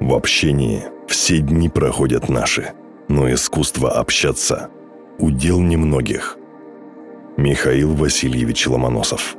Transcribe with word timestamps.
В 0.00 0.14
общении 0.14 0.84
все 1.08 1.38
дни 1.38 1.68
проходят 1.68 2.28
наши, 2.28 2.72
но 3.08 3.32
искусство 3.32 3.90
общаться– 3.90 4.68
удел 5.18 5.60
немногих. 5.60 6.36
Михаил 7.36 7.94
Васильевич 7.94 8.66
Ломоносов 8.66 9.36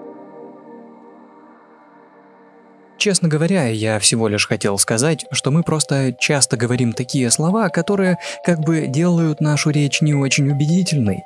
Честно 2.98 3.30
говоря, 3.30 3.68
я 3.68 4.00
всего 4.00 4.28
лишь 4.28 4.48
хотел 4.48 4.78
сказать, 4.80 5.26
что 5.32 5.52
мы 5.52 5.62
просто 5.62 6.14
часто 6.20 6.58
говорим 6.58 6.94
такие 6.94 7.30
слова, 7.30 7.70
которые 7.70 8.18
как 8.44 8.60
бы 8.60 8.88
делают 8.88 9.40
нашу 9.40 9.70
речь 9.70 10.02
не 10.02 10.16
очень 10.16 10.50
убедительной. 10.50 11.24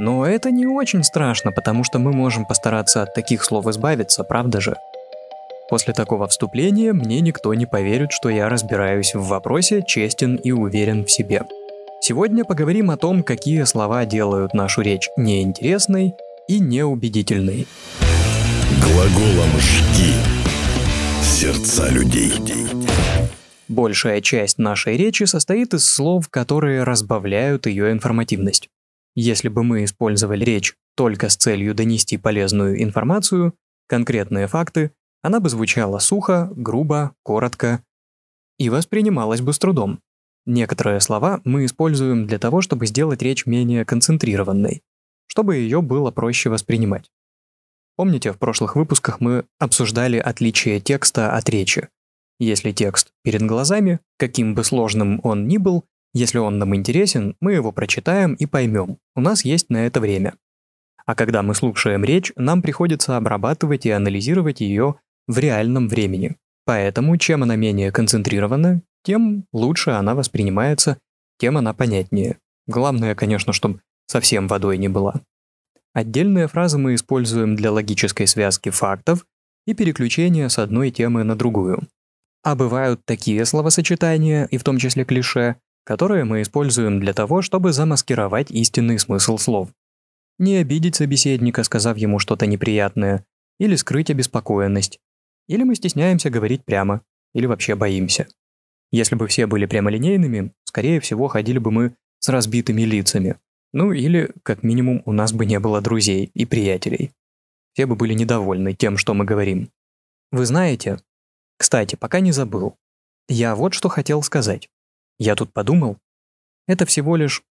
Но 0.00 0.26
это 0.26 0.50
не 0.50 0.66
очень 0.66 1.04
страшно, 1.04 1.52
потому 1.52 1.84
что 1.84 2.00
мы 2.00 2.12
можем 2.12 2.44
постараться 2.44 3.02
от 3.02 3.14
таких 3.14 3.44
слов 3.44 3.66
избавиться, 3.68 4.24
правда 4.24 4.60
же? 4.60 4.76
После 5.72 5.94
такого 5.94 6.28
вступления 6.28 6.92
мне 6.92 7.22
никто 7.22 7.54
не 7.54 7.64
поверит, 7.64 8.12
что 8.12 8.28
я 8.28 8.50
разбираюсь 8.50 9.14
в 9.14 9.22
вопросе, 9.22 9.82
честен 9.88 10.36
и 10.36 10.50
уверен 10.50 11.06
в 11.06 11.10
себе. 11.10 11.44
Сегодня 12.02 12.44
поговорим 12.44 12.90
о 12.90 12.98
том, 12.98 13.22
какие 13.22 13.62
слова 13.62 14.04
делают 14.04 14.52
нашу 14.52 14.82
речь 14.82 15.08
неинтересной 15.16 16.12
и 16.46 16.58
неубедительной. 16.58 17.66
Глаголом 18.82 19.48
«жги» 19.60 20.12
сердца 21.22 21.88
людей. 21.88 22.34
Большая 23.66 24.20
часть 24.20 24.58
нашей 24.58 24.98
речи 24.98 25.24
состоит 25.24 25.72
из 25.72 25.90
слов, 25.90 26.28
которые 26.28 26.82
разбавляют 26.82 27.64
ее 27.64 27.92
информативность. 27.92 28.68
Если 29.16 29.48
бы 29.48 29.62
мы 29.62 29.84
использовали 29.84 30.44
речь 30.44 30.74
только 30.98 31.30
с 31.30 31.36
целью 31.36 31.74
донести 31.74 32.18
полезную 32.18 32.82
информацию, 32.82 33.54
конкретные 33.88 34.48
факты, 34.48 34.90
она 35.22 35.40
бы 35.40 35.48
звучала 35.48 35.98
сухо, 35.98 36.50
грубо, 36.54 37.14
коротко 37.22 37.82
и 38.58 38.68
воспринималась 38.68 39.40
бы 39.40 39.52
с 39.52 39.58
трудом. 39.58 40.00
Некоторые 40.44 41.00
слова 41.00 41.40
мы 41.44 41.64
используем 41.64 42.26
для 42.26 42.38
того, 42.38 42.60
чтобы 42.60 42.86
сделать 42.86 43.22
речь 43.22 43.46
менее 43.46 43.84
концентрированной, 43.84 44.82
чтобы 45.28 45.56
ее 45.56 45.80
было 45.80 46.10
проще 46.10 46.50
воспринимать. 46.50 47.10
Помните, 47.96 48.32
в 48.32 48.38
прошлых 48.38 48.74
выпусках 48.74 49.20
мы 49.20 49.44
обсуждали 49.58 50.16
отличие 50.16 50.80
текста 50.80 51.36
от 51.36 51.48
речи. 51.48 51.88
Если 52.40 52.72
текст 52.72 53.12
перед 53.22 53.42
глазами, 53.42 54.00
каким 54.18 54.54
бы 54.54 54.64
сложным 54.64 55.20
он 55.22 55.46
ни 55.46 55.58
был, 55.58 55.84
если 56.12 56.38
он 56.38 56.58
нам 56.58 56.74
интересен, 56.74 57.36
мы 57.40 57.52
его 57.52 57.70
прочитаем 57.70 58.34
и 58.34 58.46
поймем. 58.46 58.98
У 59.14 59.20
нас 59.20 59.44
есть 59.44 59.70
на 59.70 59.86
это 59.86 60.00
время. 60.00 60.34
А 61.06 61.14
когда 61.14 61.42
мы 61.42 61.54
слушаем 61.54 62.04
речь, 62.04 62.32
нам 62.36 62.62
приходится 62.62 63.16
обрабатывать 63.16 63.86
и 63.86 63.90
анализировать 63.90 64.60
ее 64.60 64.96
в 65.26 65.38
реальном 65.38 65.88
времени. 65.88 66.36
Поэтому 66.64 67.16
чем 67.16 67.42
она 67.42 67.56
менее 67.56 67.90
концентрирована, 67.90 68.82
тем 69.04 69.46
лучше 69.52 69.90
она 69.90 70.14
воспринимается, 70.14 70.98
тем 71.38 71.56
она 71.56 71.74
понятнее. 71.74 72.38
Главное, 72.66 73.14
конечно, 73.14 73.52
чтобы 73.52 73.80
совсем 74.06 74.46
водой 74.46 74.78
не 74.78 74.88
была. 74.88 75.22
Отдельные 75.92 76.48
фразы 76.48 76.78
мы 76.78 76.94
используем 76.94 77.56
для 77.56 77.72
логической 77.72 78.26
связки 78.26 78.70
фактов 78.70 79.26
и 79.66 79.74
переключения 79.74 80.48
с 80.48 80.58
одной 80.58 80.90
темы 80.90 81.24
на 81.24 81.36
другую. 81.36 81.82
А 82.42 82.54
бывают 82.54 83.04
такие 83.04 83.44
словосочетания, 83.44 84.46
и 84.46 84.58
в 84.58 84.64
том 84.64 84.78
числе 84.78 85.04
клише, 85.04 85.56
которые 85.84 86.24
мы 86.24 86.42
используем 86.42 87.00
для 87.00 87.12
того, 87.12 87.42
чтобы 87.42 87.72
замаскировать 87.72 88.50
истинный 88.50 88.98
смысл 88.98 89.36
слов. 89.38 89.68
Не 90.38 90.56
обидеть 90.56 90.96
собеседника, 90.96 91.62
сказав 91.62 91.96
ему 91.98 92.18
что-то 92.18 92.46
неприятное, 92.46 93.24
или 93.58 93.76
скрыть 93.76 94.10
обеспокоенность, 94.10 94.98
или 95.52 95.64
мы 95.64 95.74
стесняемся 95.74 96.30
говорить 96.30 96.64
прямо, 96.64 97.02
или 97.34 97.44
вообще 97.44 97.74
боимся. 97.74 98.26
Если 98.90 99.14
бы 99.14 99.26
все 99.26 99.46
были 99.46 99.66
прямолинейными, 99.66 100.52
скорее 100.64 100.98
всего, 101.00 101.28
ходили 101.28 101.58
бы 101.58 101.70
мы 101.70 101.94
с 102.20 102.28
разбитыми 102.30 102.82
лицами. 102.82 103.36
Ну 103.72 103.92
или, 103.92 104.32
как 104.42 104.62
минимум, 104.62 105.02
у 105.04 105.12
нас 105.12 105.32
бы 105.32 105.44
не 105.44 105.58
было 105.58 105.82
друзей 105.82 106.30
и 106.32 106.46
приятелей. 106.46 107.12
Все 107.74 107.84
бы 107.84 107.96
были 107.96 108.14
недовольны 108.14 108.74
тем, 108.74 108.96
что 108.96 109.12
мы 109.12 109.26
говорим. 109.26 109.70
Вы 110.30 110.46
знаете, 110.46 110.98
кстати, 111.58 111.96
пока 111.96 112.20
не 112.20 112.32
забыл, 112.32 112.76
я 113.28 113.54
вот 113.54 113.74
что 113.74 113.90
хотел 113.90 114.22
сказать. 114.22 114.70
Я 115.18 115.34
тут 115.36 115.52
подумал, 115.52 115.98
это 116.66 116.86
всего 116.86 117.16
лишь, 117.16 117.42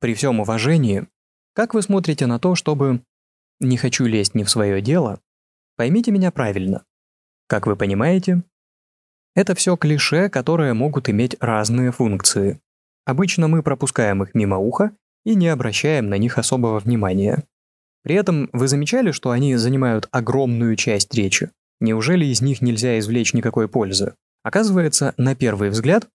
при 0.00 0.14
всем 0.14 0.40
уважении, 0.40 1.06
как 1.52 1.74
вы 1.74 1.82
смотрите 1.82 2.26
на 2.26 2.40
то, 2.40 2.56
чтобы 2.56 3.02
«не 3.60 3.76
хочу 3.76 4.04
лезть 4.04 4.34
не 4.34 4.42
в 4.42 4.50
свое 4.50 4.82
дело», 4.82 5.20
поймите 5.76 6.10
меня 6.10 6.32
правильно. 6.32 6.84
Как 7.48 7.66
вы 7.66 7.76
понимаете, 7.76 8.42
это 9.36 9.54
все 9.54 9.76
клише, 9.76 10.28
которые 10.28 10.72
могут 10.72 11.08
иметь 11.08 11.36
разные 11.40 11.92
функции. 11.92 12.58
Обычно 13.04 13.46
мы 13.46 13.62
пропускаем 13.62 14.22
их 14.22 14.34
мимо 14.34 14.56
уха 14.56 14.92
и 15.24 15.34
не 15.34 15.48
обращаем 15.48 16.08
на 16.08 16.18
них 16.18 16.38
особого 16.38 16.80
внимания. 16.80 17.44
При 18.02 18.16
этом 18.16 18.48
вы 18.52 18.66
замечали, 18.66 19.10
что 19.12 19.30
они 19.30 19.54
занимают 19.56 20.08
огромную 20.10 20.74
часть 20.76 21.14
речи? 21.14 21.50
Неужели 21.80 22.24
из 22.24 22.40
них 22.40 22.62
нельзя 22.62 22.98
извлечь 22.98 23.34
никакой 23.34 23.68
пользы? 23.68 24.14
Оказывается, 24.42 25.12
на 25.16 25.36
первый 25.36 25.70
взгляд, 25.70 26.08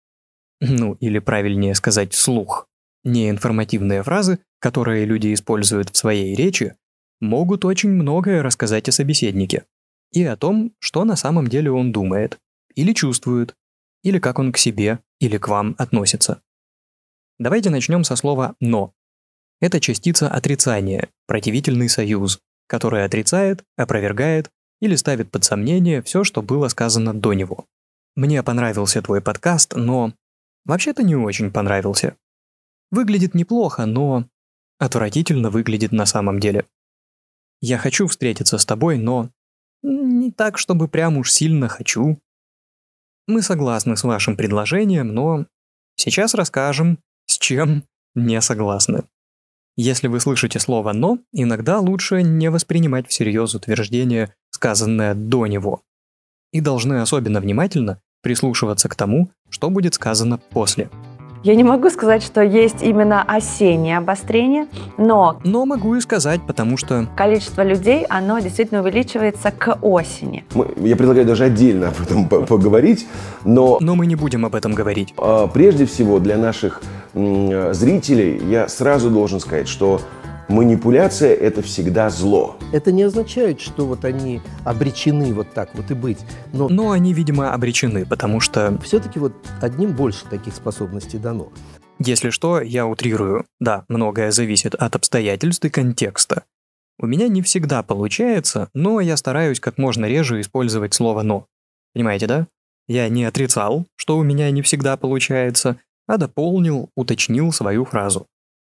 ну 0.60 0.94
или 0.96 1.20
правильнее 1.20 1.76
сказать 1.76 2.14
слух, 2.14 2.68
неинформативные 3.04 4.04
фразы, 4.04 4.40
которые 4.60 5.06
люди 5.06 5.34
используют 5.34 5.90
в 5.90 5.98
своей 5.98 6.36
речи, 6.36 6.76
могут 7.20 7.66
очень 7.66 7.90
многое 7.92 8.42
рассказать 8.42 8.90
о 8.90 8.92
собеседнике 8.92 9.66
и 10.12 10.24
о 10.24 10.38
том, 10.38 10.74
что 10.80 11.04
на 11.04 11.16
самом 11.16 11.48
деле 11.48 11.72
он 11.72 11.92
думает, 11.92 12.40
или 12.76 12.94
чувствует, 12.94 13.56
или 14.04 14.20
как 14.20 14.40
он 14.40 14.52
к 14.52 14.58
себе 14.58 15.00
или 15.20 15.38
к 15.38 15.48
вам 15.48 15.76
относится. 15.78 16.42
Давайте 17.40 17.70
начнем 17.70 18.04
со 18.04 18.16
слова 18.16 18.56
«но». 18.60 18.94
Это 19.60 19.80
частица 19.80 20.28
отрицания, 20.28 21.10
противительный 21.28 21.90
союз, 21.90 22.40
который 22.68 23.06
отрицает, 23.06 23.64
опровергает 23.78 24.50
или 24.82 24.96
ставит 24.96 25.30
под 25.30 25.44
сомнение 25.44 26.02
все, 26.02 26.24
что 26.24 26.42
было 26.42 26.68
сказано 26.68 27.14
до 27.14 27.34
него. 27.34 27.68
Мне 28.16 28.42
понравился 28.44 29.02
твой 29.02 29.22
подкаст, 29.22 29.76
но... 29.76 30.14
Вообще-то 30.66 31.04
не 31.04 31.16
очень 31.16 31.52
понравился. 31.52 32.18
Выглядит 32.90 33.36
неплохо, 33.36 33.86
но... 33.86 34.26
Отвратительно 34.80 35.52
выглядит 35.52 35.92
на 35.92 36.08
самом 36.08 36.40
деле. 36.40 36.66
Я 37.62 37.78
хочу 37.78 38.08
встретиться 38.08 38.58
с 38.58 38.66
тобой, 38.66 38.98
но 38.98 39.30
не 39.84 40.32
так, 40.32 40.58
чтобы 40.58 40.88
прям 40.88 41.18
уж 41.18 41.32
сильно 41.32 41.68
хочу. 41.68 42.20
Мы 43.28 43.42
согласны 43.42 43.96
с 43.96 44.04
вашим 44.04 44.36
предложением, 44.36 45.14
но 45.14 45.46
сейчас 45.96 46.34
расскажем, 46.34 47.00
с 47.26 47.38
чем 47.38 47.84
не 48.16 48.42
согласны. 48.42 49.04
Если 49.78 50.08
вы 50.08 50.20
слышите 50.20 50.60
слово 50.60 50.92
«но», 50.92 51.20
иногда 51.32 51.80
лучше 51.80 52.24
не 52.24 52.50
воспринимать 52.50 53.08
всерьез 53.08 53.56
утверждение, 53.56 54.34
сказанное 54.50 55.16
до 55.16 55.48
него. 55.48 55.82
И 56.52 56.60
должны 56.60 57.02
особенно 57.02 57.40
внимательно 57.40 58.02
прислушиваться 58.22 58.90
к 58.90 58.96
тому, 58.96 59.32
что 59.50 59.70
будет 59.70 59.94
сказано 59.94 60.38
после. 60.38 60.90
Я 61.44 61.56
не 61.56 61.64
могу 61.64 61.90
сказать, 61.90 62.22
что 62.22 62.44
есть 62.44 62.84
именно 62.84 63.24
осеннее 63.24 63.98
обострение, 63.98 64.68
но... 65.00 65.40
Но 65.44 65.66
могу 65.66 65.96
и 65.96 66.02
сказать, 66.02 66.40
потому 66.46 66.78
что... 66.78 67.08
Количество 67.18 67.64
людей, 67.64 68.06
оно 68.08 68.38
действительно 68.38 68.82
увеличивается 68.82 69.50
к 69.50 69.80
осени. 69.82 70.46
Мы, 70.54 70.68
я 70.78 70.96
предлагаю 70.96 71.26
даже 71.26 71.46
отдельно 71.46 71.88
об 71.88 72.00
этом 72.00 72.28
поговорить, 72.28 73.08
но... 73.44 73.80
Но 73.82 73.96
мы 73.96 74.06
не 74.06 74.16
будем 74.16 74.46
об 74.46 74.54
этом 74.54 74.74
говорить. 74.74 75.16
А, 75.18 75.48
прежде 75.48 75.88
всего, 75.88 76.20
для 76.20 76.38
наших 76.38 76.80
зрителей 77.14 78.40
я 78.48 78.68
сразу 78.68 79.10
должен 79.10 79.40
сказать, 79.40 79.68
что 79.68 80.00
манипуляция– 80.52 81.34
это 81.36 81.62
всегда 81.62 82.10
зло. 82.10 82.58
Это 82.72 82.92
не 82.92 83.04
означает, 83.04 83.60
что 83.60 83.86
вот 83.86 84.06
они 84.06 84.42
обречены 84.64 85.34
вот 85.34 85.52
так 85.54 85.74
вот 85.74 85.90
и 85.90 85.94
быть. 85.94 86.20
Но, 86.54 86.70
но 86.70 86.92
они, 86.92 87.14
видимо, 87.14 87.54
обречены, 87.54 88.06
потому 88.06 88.40
что... 88.40 88.78
Все-таки 88.84 89.20
вот 89.20 89.34
одним 89.62 89.94
больше 89.94 90.26
таких 90.26 90.54
способностей 90.54 91.18
дано. 91.18 91.52
Если 92.00 92.30
что, 92.30 92.62
я 92.62 92.86
утрирую. 92.86 93.46
Да, 93.60 93.86
многое 93.88 94.32
зависит 94.32 94.76
от 94.76 94.96
обстоятельств 94.96 95.64
и 95.66 95.70
контекста. 95.70 96.44
У 97.00 97.08
меня 97.08 97.28
не 97.28 97.42
всегда 97.42 97.82
получается, 97.82 98.70
но 98.74 99.00
я 99.00 99.18
стараюсь 99.18 99.60
как 99.60 99.78
можно 99.78 100.06
реже 100.06 100.40
использовать 100.42 100.94
слово 100.94 101.24
«но». 101.24 101.48
Понимаете, 101.94 102.28
да? 102.28 102.48
Я 102.88 103.10
не 103.10 103.24
отрицал, 103.26 103.86
что 103.96 104.18
у 104.18 104.24
меня 104.24 104.52
не 104.52 104.62
всегда 104.62 104.98
получается, 104.98 105.78
а 106.08 106.18
дополнил, 106.18 106.90
уточнил 106.96 107.52
свою 107.52 107.86
фразу. 107.86 108.28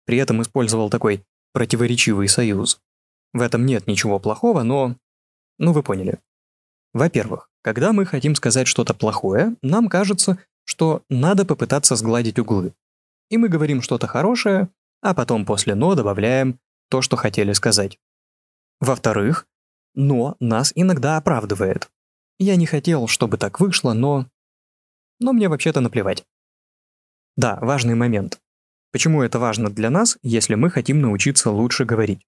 При 0.07 0.19
этом 0.19 0.41
использовал 0.43 0.91
такой 0.91 1.23
противоречивый 1.57 2.29
союз. 2.29 2.83
В 3.33 3.41
этом 3.41 3.65
нет 3.65 3.87
ничего 3.87 4.19
плохого, 4.21 4.63
но... 4.63 4.95
Ну, 5.57 5.73
вы 5.73 5.83
поняли. 5.83 6.19
Во-первых, 6.93 7.49
когда 7.63 7.95
мы 7.95 8.05
хотим 8.05 8.35
сказать 8.35 8.67
что-то 8.67 8.93
плохое, 8.93 9.57
нам 9.63 9.89
кажется, 9.89 10.37
что 10.65 11.03
надо 11.09 11.47
попытаться 11.47 11.97
сгладить 11.97 12.39
углы. 12.39 12.75
И 13.31 13.39
мы 13.39 13.49
говорим 13.49 13.81
что-то 13.81 14.07
хорошее, 14.07 14.69
а 15.01 15.15
потом 15.15 15.47
после 15.47 15.75
«но» 15.75 15.95
добавляем 15.95 16.61
то, 16.91 17.01
что 17.01 17.17
хотели 17.17 17.55
сказать. 17.55 17.99
Во-вторых, 18.79 19.47
«но» 19.95 20.37
нас 20.41 20.73
иногда 20.75 21.17
оправдывает. 21.17 21.91
Я 22.39 22.57
не 22.57 22.67
хотел, 22.67 23.07
чтобы 23.09 23.39
так 23.39 23.61
вышло, 23.61 23.95
но... 23.95 24.27
но 25.21 25.33
мне 25.33 25.49
вообще-то 25.49 25.81
наплевать. 25.81 26.27
Да, 27.35 27.59
важный 27.63 27.95
момент. 27.95 28.43
Почему 28.97 29.23
это 29.23 29.39
важно 29.39 29.69
для 29.69 29.91
нас, 29.91 30.17
если 30.23 30.55
мы 30.55 30.71
хотим 30.71 31.03
научиться 31.03 31.51
лучше 31.51 31.85
говорить? 31.85 32.27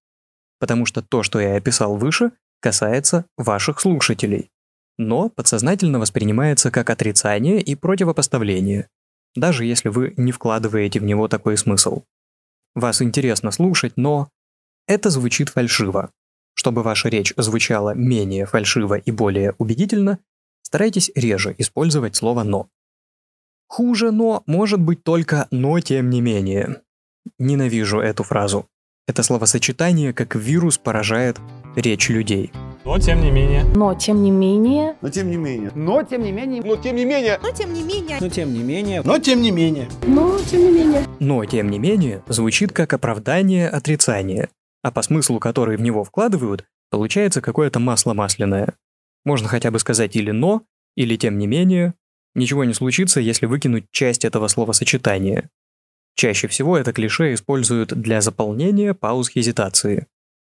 Потому 0.58 0.84
что 0.84 1.00
то, 1.00 1.22
что 1.22 1.40
я 1.40 1.56
описал 1.56 1.96
выше, 1.96 2.32
касается 2.60 3.24
ваших 3.38 3.80
слушателей. 3.80 4.50
Но 4.98 5.30
подсознательно 5.30 5.98
воспринимается 5.98 6.70
как 6.70 6.90
отрицание 6.90 7.62
и 7.62 7.74
противопоставление, 7.74 8.90
даже 9.34 9.64
если 9.64 9.88
вы 9.88 10.12
не 10.18 10.30
вкладываете 10.30 11.00
в 11.00 11.04
него 11.04 11.26
такой 11.26 11.56
смысл. 11.56 12.02
Вас 12.74 13.00
интересно 13.00 13.50
слушать, 13.50 13.94
но 13.96 14.28
это 14.86 15.08
звучит 15.08 15.48
фальшиво. 15.48 16.10
Чтобы 16.52 16.82
ваша 16.82 17.08
речь 17.08 17.32
звучала 17.38 17.94
менее 17.94 18.44
фальшиво 18.44 18.98
и 18.98 19.10
более 19.10 19.54
убедительно, 19.56 20.18
старайтесь 20.60 21.10
реже 21.14 21.54
использовать 21.56 22.14
слово 22.14 22.42
«но». 22.42 22.68
Хуже 23.68 24.10
«но» 24.10 24.42
может 24.46 24.80
быть 24.80 25.04
только 25.04 25.46
«но 25.50 25.78
тем 25.80 26.10
не 26.10 26.20
менее». 26.20 26.80
Ненавижу 27.38 28.00
эту 28.00 28.24
фразу. 28.24 28.66
Это 29.06 29.22
словосочетание 29.22 30.12
как 30.12 30.34
вирус 30.34 30.78
поражает 30.78 31.38
речь 31.76 32.08
людей. 32.08 32.50
Но 32.84 32.98
тем 32.98 33.20
не 33.20 33.30
менее. 33.30 33.64
Но 33.64 33.94
тем 33.94 34.22
не 34.22 34.30
менее. 34.30 34.96
Но 35.02 35.10
тем 35.10 35.30
не 35.30 35.36
менее. 35.36 35.70
Но 35.74 36.02
тем 36.02 36.22
не 36.22 36.32
менее. 36.32 36.62
Но 36.64 36.76
тем 36.76 36.94
не 36.94 37.04
менее. 37.04 37.38
Но 37.42 37.50
тем 37.52 37.72
не 37.72 37.82
менее. 37.82 38.12
Но 38.22 38.28
тем 38.28 38.52
не 38.52 38.62
менее. 38.62 39.02
Но 39.04 39.18
тем 39.18 39.42
не 39.42 39.50
менее. 39.50 39.88
Но 40.06 40.38
тем 40.38 40.60
не 40.60 40.72
менее. 40.72 41.06
Но 41.20 41.44
тем 41.44 41.70
не 41.70 41.78
менее 41.78 42.22
звучит 42.28 42.72
как 42.72 42.94
оправдание 42.94 43.68
отрицания, 43.68 44.48
а 44.82 44.90
по 44.90 45.02
смыслу, 45.02 45.38
который 45.38 45.76
в 45.76 45.82
него 45.82 46.04
вкладывают, 46.04 46.64
получается 46.90 47.42
какое-то 47.42 47.78
масло 47.78 48.14
масляное. 48.14 48.74
Можно 49.24 49.48
хотя 49.48 49.70
бы 49.70 49.78
сказать 49.78 50.16
или 50.16 50.30
«но», 50.30 50.62
или 50.96 51.16
«тем 51.16 51.36
не 51.38 51.46
менее». 51.46 51.94
Ничего 52.38 52.62
не 52.62 52.72
случится, 52.72 53.18
если 53.18 53.46
выкинуть 53.46 53.86
часть 53.90 54.24
этого 54.24 54.46
словосочетания. 54.46 55.50
Чаще 56.14 56.46
всего 56.46 56.78
это 56.78 56.92
клише 56.92 57.34
используют 57.34 58.00
для 58.00 58.20
заполнения 58.20 58.94
пауз 58.94 59.28
хезитации. 59.28 60.06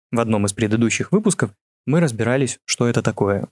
В 0.09 0.21
одном 0.21 0.45
из 0.45 0.53
предыдущих 0.53 1.11
выпусков 1.11 1.51
мы 1.85 1.99
разбирались, 1.99 2.59
что 2.63 2.87
это 2.87 3.01
такое. 3.01 3.49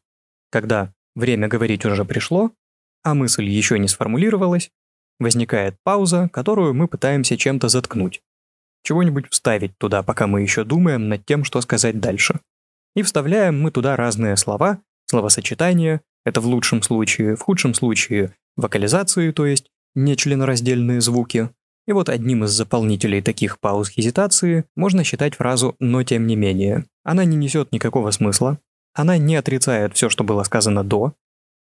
Когда 0.49 0.93
время 1.13 1.49
говорить 1.49 1.83
уже 1.83 2.05
пришло, 2.05 2.53
а 3.03 3.15
мысль 3.15 3.49
еще 3.49 3.77
не 3.77 3.89
сформулировалась, 3.89 4.71
возникает 5.19 5.75
пауза, 5.83 6.29
которую 6.29 6.73
мы 6.73 6.87
пытаемся 6.87 7.35
чем-то 7.35 7.67
заткнуть. 7.67 8.21
Чего-нибудь 8.83 9.25
вставить 9.29 9.77
туда, 9.77 10.03
пока 10.03 10.27
мы 10.27 10.41
еще 10.41 10.63
думаем 10.63 11.09
над 11.09 11.25
тем, 11.25 11.43
что 11.43 11.59
сказать 11.59 11.99
дальше. 11.99 12.39
И 12.95 13.01
вставляем 13.01 13.61
мы 13.61 13.71
туда 13.71 13.97
разные 13.97 14.37
слова, 14.37 14.81
словосочетания, 15.05 16.01
это 16.25 16.41
в 16.41 16.47
лучшем 16.47 16.81
случае, 16.81 17.35
в 17.35 17.41
худшем 17.41 17.73
случае 17.73 18.35
вокализации, 18.55 19.31
то 19.31 19.45
есть 19.45 19.67
нечленораздельные 19.95 21.01
звуки. 21.01 21.49
И 21.87 21.93
вот 21.93 22.09
одним 22.09 22.43
из 22.43 22.51
заполнителей 22.51 23.21
таких 23.21 23.59
пауз 23.59 23.89
хезитации 23.89 24.65
можно 24.75 25.03
считать 25.03 25.35
фразу 25.35 25.75
«но 25.79 26.03
тем 26.03 26.27
не 26.27 26.35
менее». 26.35 26.85
Она 27.03 27.25
не 27.25 27.35
несет 27.35 27.71
никакого 27.71 28.11
смысла, 28.11 28.59
она 28.93 29.17
не 29.17 29.35
отрицает 29.35 29.95
все, 29.95 30.09
что 30.09 30.23
было 30.23 30.43
сказано 30.43 30.83
до, 30.83 31.13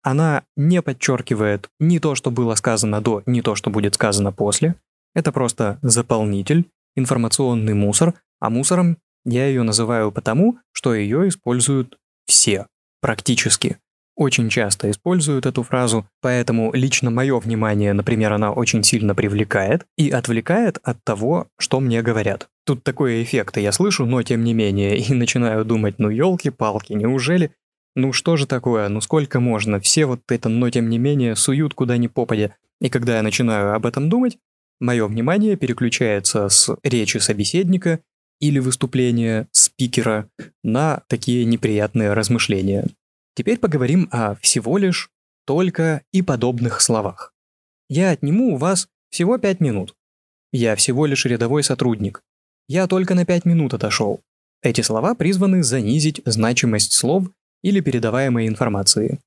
она 0.02 0.44
не 0.56 0.82
подчеркивает 0.82 1.68
ни 1.78 1.98
то, 1.98 2.14
что 2.14 2.30
было 2.30 2.54
сказано 2.54 3.00
до, 3.00 3.22
ни 3.26 3.40
то, 3.40 3.54
что 3.54 3.70
будет 3.70 3.94
сказано 3.94 4.32
после. 4.32 4.74
Это 5.14 5.32
просто 5.32 5.78
заполнитель, 5.82 6.68
информационный 6.96 7.74
мусор, 7.74 8.14
а 8.40 8.50
мусором 8.50 8.98
я 9.24 9.46
ее 9.46 9.62
называю 9.62 10.10
потому, 10.12 10.58
что 10.72 10.94
ее 10.94 11.28
используют 11.28 11.98
все, 12.26 12.66
практически 13.00 13.78
очень 14.18 14.48
часто 14.50 14.90
используют 14.90 15.46
эту 15.46 15.62
фразу, 15.62 16.06
поэтому 16.20 16.72
лично 16.74 17.08
мое 17.08 17.38
внимание, 17.38 17.92
например, 17.92 18.32
она 18.32 18.52
очень 18.52 18.82
сильно 18.82 19.14
привлекает 19.14 19.86
и 19.96 20.10
отвлекает 20.10 20.78
от 20.82 21.02
того, 21.04 21.46
что 21.56 21.78
мне 21.78 22.02
говорят. 22.02 22.48
Тут 22.66 22.82
такой 22.82 23.22
эффект, 23.22 23.56
я 23.58 23.70
слышу, 23.70 24.04
но 24.06 24.20
тем 24.22 24.42
не 24.42 24.54
менее, 24.54 24.98
и 24.98 25.14
начинаю 25.14 25.64
думать, 25.64 25.94
ну 25.98 26.10
елки-палки, 26.10 26.94
неужели? 26.94 27.52
Ну 27.94 28.12
что 28.12 28.36
же 28.36 28.46
такое, 28.46 28.88
ну 28.88 29.00
сколько 29.00 29.38
можно? 29.38 29.80
Все 29.80 30.04
вот 30.04 30.20
это, 30.28 30.48
но 30.48 30.68
тем 30.68 30.90
не 30.90 30.98
менее, 30.98 31.36
суют 31.36 31.74
куда 31.74 31.96
ни 31.96 32.08
попадя. 32.08 32.54
И 32.80 32.88
когда 32.90 33.16
я 33.16 33.22
начинаю 33.22 33.74
об 33.74 33.86
этом 33.86 34.10
думать, 34.10 34.38
мое 34.80 35.06
внимание 35.06 35.56
переключается 35.56 36.48
с 36.48 36.76
речи 36.82 37.18
собеседника 37.18 38.00
или 38.40 38.58
выступления 38.58 39.46
спикера 39.52 40.28
на 40.64 41.02
такие 41.08 41.44
неприятные 41.44 42.12
размышления. 42.14 42.86
Теперь 43.38 43.60
поговорим 43.60 44.08
о 44.10 44.34
всего 44.34 44.78
лишь, 44.78 45.10
только 45.46 46.02
и 46.10 46.22
подобных 46.22 46.80
словах. 46.80 47.32
Я 47.88 48.10
отниму 48.10 48.54
у 48.54 48.56
вас 48.56 48.88
всего 49.10 49.38
пять 49.38 49.60
минут. 49.60 49.94
Я 50.50 50.74
всего 50.74 51.06
лишь 51.06 51.24
рядовой 51.24 51.62
сотрудник. 51.62 52.24
Я 52.66 52.88
только 52.88 53.14
на 53.14 53.24
пять 53.24 53.44
минут 53.44 53.74
отошел. 53.74 54.22
Эти 54.60 54.80
слова 54.80 55.14
призваны 55.14 55.62
занизить 55.62 56.20
значимость 56.24 56.94
слов 56.94 57.30
или 57.62 57.78
передаваемой 57.78 58.48
информации. 58.48 59.20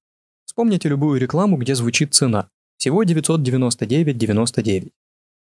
Вспомните 0.43 0.89
любую 0.89 1.17
рекламу, 1.17 1.55
где 1.55 1.73
звучит 1.73 2.13
цена. 2.13 2.49
Всего 2.75 3.05
999,99. 3.05 4.91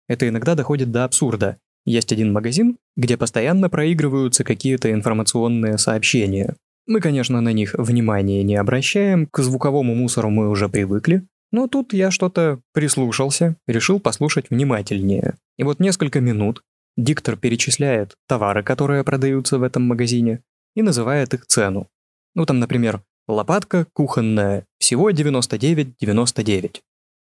Это 0.10 0.28
иногда 0.28 0.56
доходит 0.56 0.92
до 0.92 1.06
абсурда. 1.06 1.60
Есть 1.86 2.12
один 2.12 2.34
магазин, 2.34 2.78
где 2.98 3.16
постоянно 3.16 3.70
проигрываются 3.70 4.44
какие-то 4.44 4.92
информационные 4.92 5.78
сообщения. 5.78 6.58
Мы, 6.90 7.02
конечно, 7.02 7.40
на 7.40 7.54
них 7.54 7.76
внимания 7.78 8.42
не 8.42 8.56
обращаем, 8.56 9.28
к 9.28 9.38
звуковому 9.44 9.94
мусору 9.94 10.32
мы 10.32 10.50
уже 10.50 10.68
привыкли, 10.70 11.22
но 11.52 11.68
тут 11.68 11.94
я 11.94 12.10
что-то 12.10 12.62
прислушался, 12.74 13.56
решил 13.68 14.00
послушать 14.00 14.50
внимательнее. 14.50 15.36
И 15.60 15.64
вот 15.64 15.80
несколько 15.80 16.20
минут 16.20 16.64
диктор 16.98 17.38
перечисляет 17.38 18.16
товары, 18.28 18.64
которые 18.64 19.04
продаются 19.04 19.60
в 19.60 19.64
этом 19.64 19.84
магазине, 19.84 20.42
и 20.76 20.82
называет 20.82 21.36
их 21.36 21.46
цену. 21.46 21.88
Ну 22.34 22.48
там, 22.48 22.58
например, 22.58 23.04
лопатка 23.28 23.86
кухонная, 23.94 24.66
всего 24.80 25.12
99,99. 25.12 26.82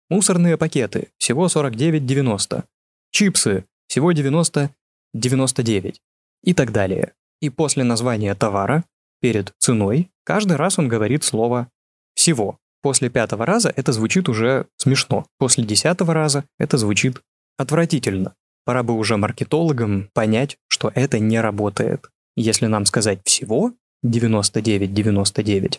Мусорные 0.09 0.57
пакеты, 0.57 1.09
всего 1.19 1.45
49,90. 1.45 2.65
Чипсы, 3.11 3.67
всего 3.87 4.13
90,99. 4.13 5.97
И 6.43 6.55
так 6.55 6.73
далее. 6.73 7.13
И 7.43 7.51
после 7.51 7.85
названия 7.85 8.35
товара 8.35 8.85
перед 9.23 9.55
ценой, 9.59 10.11
каждый 10.25 10.57
раз 10.59 10.79
он 10.79 10.89
говорит 10.89 11.25
слово 11.25 11.69
«всего». 12.15 12.59
После 12.83 13.09
пятого 13.09 13.47
раза 13.47 13.73
это 13.75 13.93
звучит 13.93 14.29
уже 14.29 14.67
смешно. 14.77 15.25
После 15.39 15.65
десятого 15.65 16.13
раза 16.13 16.45
это 16.59 16.77
звучит 16.77 17.23
отвратительно. 17.57 18.35
Пора 18.65 18.83
бы 18.83 18.95
уже 18.95 19.17
маркетологам 19.17 20.11
понять, 20.13 20.59
что 20.67 20.91
это 20.95 21.21
не 21.21 21.41
работает. 21.41 22.09
Если 22.37 22.67
нам 22.67 22.85
сказать 22.85 23.21
всего 23.25 23.73
99,99, 24.05 25.79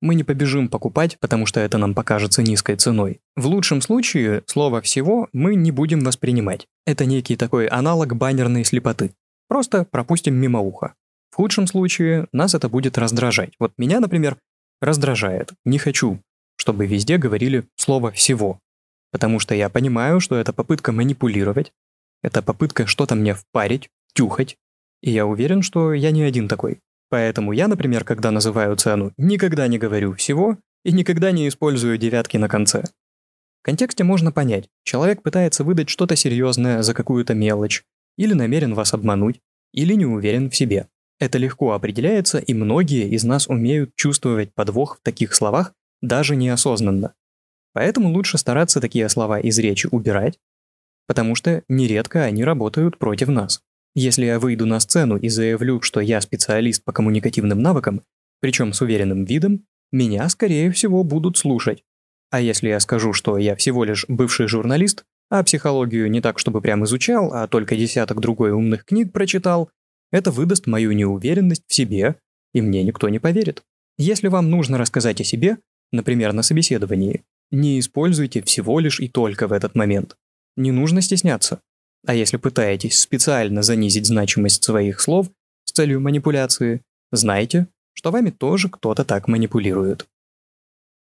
мы 0.00 0.14
не 0.14 0.22
побежим 0.22 0.68
покупать, 0.68 1.18
потому 1.18 1.44
что 1.44 1.58
это 1.58 1.76
нам 1.76 1.92
покажется 1.92 2.42
низкой 2.42 2.76
ценой. 2.76 3.20
В 3.34 3.46
лучшем 3.46 3.80
случае 3.80 4.44
слово 4.46 4.80
«всего» 4.80 5.28
мы 5.32 5.56
не 5.56 5.72
будем 5.72 6.00
воспринимать. 6.00 6.68
Это 6.86 7.04
некий 7.04 7.34
такой 7.34 7.66
аналог 7.66 8.14
баннерной 8.14 8.64
слепоты. 8.64 9.10
Просто 9.48 9.84
пропустим 9.84 10.34
мимо 10.34 10.60
уха. 10.60 10.94
В 11.38 11.40
худшем 11.40 11.68
случае 11.68 12.26
нас 12.32 12.56
это 12.56 12.68
будет 12.68 12.98
раздражать. 12.98 13.52
Вот 13.60 13.72
меня, 13.78 14.00
например, 14.00 14.38
раздражает. 14.80 15.52
Не 15.64 15.78
хочу, 15.78 16.18
чтобы 16.56 16.84
везде 16.84 17.16
говорили 17.16 17.68
слово 17.76 18.10
«всего». 18.10 18.58
Потому 19.12 19.38
что 19.38 19.54
я 19.54 19.68
понимаю, 19.68 20.18
что 20.18 20.34
это 20.34 20.52
попытка 20.52 20.90
манипулировать, 20.90 21.72
это 22.24 22.42
попытка 22.42 22.86
что-то 22.86 23.14
мне 23.14 23.34
впарить, 23.34 23.88
тюхать. 24.14 24.56
И 25.00 25.12
я 25.12 25.26
уверен, 25.26 25.62
что 25.62 25.92
я 25.92 26.10
не 26.10 26.24
один 26.24 26.48
такой. 26.48 26.80
Поэтому 27.08 27.52
я, 27.52 27.68
например, 27.68 28.02
когда 28.02 28.32
называю 28.32 28.74
цену, 28.74 29.12
никогда 29.16 29.68
не 29.68 29.78
говорю 29.78 30.14
«всего» 30.14 30.58
и 30.84 30.90
никогда 30.90 31.30
не 31.30 31.46
использую 31.46 31.98
девятки 31.98 32.36
на 32.36 32.48
конце. 32.48 32.82
В 33.60 33.64
контексте 33.64 34.02
можно 34.02 34.32
понять, 34.32 34.68
человек 34.82 35.22
пытается 35.22 35.62
выдать 35.62 35.88
что-то 35.88 36.16
серьезное 36.16 36.82
за 36.82 36.94
какую-то 36.94 37.34
мелочь, 37.34 37.84
или 38.16 38.32
намерен 38.32 38.74
вас 38.74 38.92
обмануть, 38.92 39.40
или 39.72 39.94
не 39.94 40.04
уверен 40.04 40.50
в 40.50 40.56
себе. 40.56 40.88
Это 41.20 41.38
легко 41.38 41.72
определяется, 41.72 42.38
и 42.38 42.54
многие 42.54 43.08
из 43.08 43.24
нас 43.24 43.48
умеют 43.48 43.94
чувствовать 43.96 44.54
подвох 44.54 44.98
в 44.98 45.02
таких 45.02 45.34
словах 45.34 45.74
даже 46.00 46.36
неосознанно. 46.36 47.14
Поэтому 47.72 48.10
лучше 48.10 48.38
стараться 48.38 48.80
такие 48.80 49.08
слова 49.08 49.40
из 49.40 49.58
речи 49.58 49.88
убирать, 49.90 50.38
потому 51.06 51.34
что 51.34 51.62
нередко 51.68 52.22
они 52.22 52.44
работают 52.44 52.98
против 52.98 53.28
нас. 53.28 53.62
Если 53.94 54.26
я 54.26 54.38
выйду 54.38 54.66
на 54.66 54.78
сцену 54.78 55.16
и 55.16 55.28
заявлю, 55.28 55.82
что 55.82 56.00
я 56.00 56.20
специалист 56.20 56.84
по 56.84 56.92
коммуникативным 56.92 57.60
навыкам, 57.60 58.02
причем 58.40 58.72
с 58.72 58.80
уверенным 58.80 59.24
видом, 59.24 59.64
меня, 59.90 60.28
скорее 60.28 60.70
всего, 60.70 61.02
будут 61.02 61.36
слушать. 61.36 61.82
А 62.30 62.40
если 62.40 62.68
я 62.68 62.78
скажу, 62.78 63.12
что 63.12 63.38
я 63.38 63.56
всего 63.56 63.84
лишь 63.84 64.04
бывший 64.06 64.46
журналист, 64.46 65.04
а 65.30 65.42
психологию 65.42 66.10
не 66.10 66.20
так, 66.20 66.38
чтобы 66.38 66.60
прям 66.60 66.84
изучал, 66.84 67.32
а 67.32 67.48
только 67.48 67.76
десяток 67.76 68.20
другой 68.20 68.52
умных 68.52 68.84
книг 68.84 69.12
прочитал, 69.12 69.70
это 70.10 70.30
выдаст 70.30 70.66
мою 70.66 70.92
неуверенность 70.92 71.64
в 71.66 71.74
себе, 71.74 72.16
и 72.52 72.60
мне 72.60 72.82
никто 72.82 73.08
не 73.08 73.18
поверит. 73.18 73.62
Если 73.98 74.28
вам 74.28 74.50
нужно 74.50 74.78
рассказать 74.78 75.20
о 75.20 75.24
себе, 75.24 75.58
например, 75.92 76.32
на 76.32 76.42
собеседовании, 76.42 77.24
не 77.50 77.80
используйте 77.80 78.42
всего 78.42 78.78
лишь 78.80 79.00
и 79.00 79.08
только 79.08 79.48
в 79.48 79.52
этот 79.52 79.74
момент. 79.74 80.16
Не 80.56 80.70
нужно 80.72 81.00
стесняться. 81.00 81.60
А 82.06 82.14
если 82.14 82.36
пытаетесь 82.36 83.00
специально 83.00 83.62
занизить 83.62 84.06
значимость 84.06 84.62
своих 84.62 85.00
слов 85.00 85.30
с 85.64 85.72
целью 85.72 86.00
манипуляции, 86.00 86.82
знайте, 87.10 87.66
что 87.94 88.10
вами 88.10 88.30
тоже 88.30 88.68
кто-то 88.68 89.04
так 89.04 89.28
манипулирует. 89.28 90.06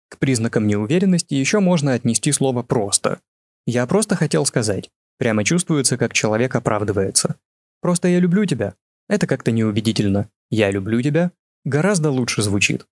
К 0.09 0.19
признакам 0.19 0.67
неуверенности 0.67 1.33
еще 1.33 1.59
можно 1.59 1.93
отнести 1.93 2.31
слово 2.31 2.61
«просто». 2.61 3.19
Я 3.65 3.87
просто 3.87 4.15
хотел 4.15 4.45
сказать. 4.45 4.91
Прямо 5.17 5.43
чувствуется, 5.43 5.97
как 5.97 6.13
человек 6.13 6.55
оправдывается. 6.55 7.37
Просто 7.81 8.09
я 8.09 8.19
люблю 8.19 8.45
тебя. 8.45 8.75
Это 9.07 9.27
как-то 9.27 9.51
неубедительно. 9.51 10.29
Я 10.49 10.71
люблю 10.71 11.01
тебя. 11.01 11.31
Гораздо 11.65 12.11
лучше 12.11 12.41
звучит. 12.41 12.85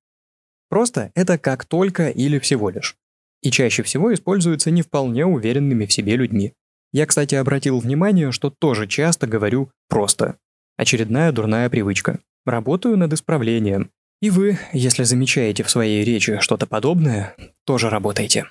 Просто 0.70 1.12
это 1.15 1.38
как 1.38 1.65
только 1.65 2.10
или 2.10 2.39
всего 2.39 2.70
лишь. 2.70 2.96
И 3.41 3.51
чаще 3.51 3.84
всего 3.84 4.13
используется 4.13 4.72
не 4.72 4.82
вполне 4.82 5.25
уверенными 5.25 5.86
в 5.86 5.94
себе 5.94 6.15
людьми. 6.15 6.53
Я, 6.94 7.06
кстати, 7.06 7.36
обратил 7.36 7.80
внимание, 7.80 8.32
что 8.32 8.50
тоже 8.50 8.88
часто 8.88 9.27
говорю 9.27 9.72
«просто». 9.89 10.38
Очередная 10.77 11.32
дурная 11.32 11.70
привычка. 11.70 12.20
Работаю 12.46 12.98
над 12.98 13.13
исправлением. 13.13 13.91
И 14.22 14.30
вы, 14.30 14.60
если 14.74 15.03
замечаете 15.03 15.63
в 15.63 15.70
своей 15.70 16.03
речи 16.03 16.39
что-то 16.39 16.68
подобное, 16.68 17.36
тоже 17.65 17.89
работайте. 17.89 18.46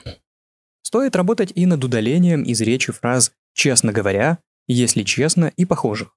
Стоит 0.83 1.15
работать 1.17 1.53
и 1.55 1.67
над 1.67 1.85
удалением 1.85 2.43
из 2.43 2.61
речи 2.61 2.93
фраз 2.93 3.33
«честно 3.55 3.93
говоря», 3.93 4.39
«если 4.67 5.05
честно» 5.05 5.53
и 5.57 5.65
похожих. 5.65 6.17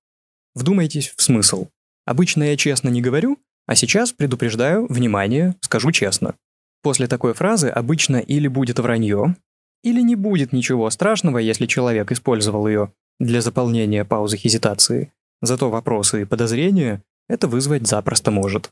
Вдумайтесь 0.55 1.13
в 1.15 1.22
смысл. 1.22 1.67
Обычно 2.05 2.43
я 2.43 2.57
честно 2.57 2.89
не 2.89 3.01
говорю, 3.01 3.38
а 3.65 3.75
сейчас 3.75 4.12
предупреждаю, 4.12 4.86
внимание, 4.88 5.55
скажу 5.62 5.91
честно. 5.91 6.36
После 6.81 7.07
такой 7.07 7.33
фразы 7.33 7.69
обычно 7.69 8.17
или 8.17 8.48
будет 8.48 8.79
вранье, 8.79 9.36
или 9.83 10.01
не 10.01 10.15
будет 10.15 10.53
ничего 10.53 10.89
страшного, 10.89 11.38
если 11.38 11.65
человек 11.65 12.12
использовал 12.12 12.67
ее 12.67 12.91
для 13.19 13.41
заполнения 13.41 14.05
паузы 14.05 14.38
хезитации. 14.38 15.13
Зато 15.41 15.69
вопросы 15.69 16.22
и 16.22 16.25
подозрения 16.25 17.01
это 17.27 17.48
вызвать 17.48 17.88
запросто 17.88 18.31
может. 18.31 18.72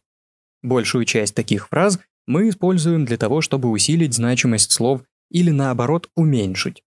Большую 0.62 1.06
часть 1.06 1.36
таких 1.36 1.70
фраз 1.70 2.00
мы 2.28 2.50
используем 2.50 3.06
для 3.06 3.18
того, 3.18 3.42
чтобы 3.42 3.70
усилить 3.70 4.14
значимость 4.14 4.72
слов 4.72 5.02
или 5.30 5.50
наоборот 5.52 6.10
уменьшить. 6.16 6.84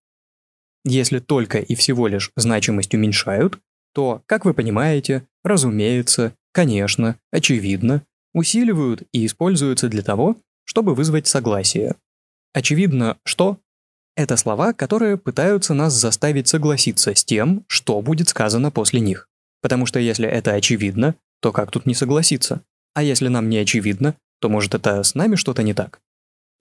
Если 0.84 1.18
только 1.18 1.58
и 1.58 1.74
всего 1.74 2.06
лишь 2.06 2.30
значимость 2.36 2.94
уменьшают, 2.94 3.58
то, 3.94 4.22
как 4.26 4.44
вы 4.44 4.52
понимаете, 4.52 5.26
разумеется, 5.42 6.34
конечно, 6.52 7.16
очевидно, 7.30 8.02
усиливают 8.34 9.04
и 9.12 9.24
используются 9.24 9.88
для 9.88 10.02
того, 10.02 10.36
чтобы 10.64 10.94
вызвать 10.94 11.26
согласие. 11.26 11.94
Очевидно, 12.52 13.16
что 13.24 13.58
это 14.16 14.36
слова, 14.36 14.72
которые 14.72 15.16
пытаются 15.16 15.74
нас 15.74 15.92
заставить 15.94 16.48
согласиться 16.48 17.14
с 17.14 17.24
тем, 17.24 17.64
что 17.68 18.00
будет 18.02 18.28
сказано 18.28 18.70
после 18.70 19.00
них. 19.00 19.28
Потому 19.62 19.86
что 19.86 19.98
если 19.98 20.28
это 20.28 20.52
очевидно, 20.52 21.14
то 21.40 21.52
как 21.52 21.70
тут 21.70 21.86
не 21.86 21.94
согласиться? 21.94 22.62
А 22.94 23.02
если 23.02 23.28
нам 23.28 23.48
не 23.48 23.58
очевидно, 23.58 24.14
то 24.40 24.48
может 24.48 24.74
это 24.74 25.02
с 25.02 25.14
нами 25.14 25.36
что-то 25.36 25.62
не 25.62 25.74
так? 25.74 26.00